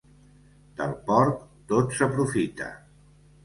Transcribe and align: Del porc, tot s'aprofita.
Del 0.79 0.95
porc, 1.11 1.45
tot 1.75 1.95
s'aprofita. 2.01 2.75